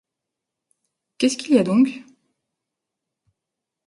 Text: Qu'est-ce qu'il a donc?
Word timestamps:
Qu'est-ce 1.19 1.37
qu'il 1.37 1.55
a 1.59 1.63
donc? 1.63 2.03